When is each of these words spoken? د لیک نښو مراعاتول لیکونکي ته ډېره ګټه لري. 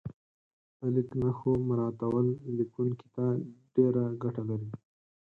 د 0.79 0.81
لیک 0.95 1.09
نښو 1.21 1.51
مراعاتول 1.67 2.27
لیکونکي 2.57 3.07
ته 3.15 3.25
ډېره 3.75 4.03
ګټه 4.23 4.43
لري. 4.49 4.69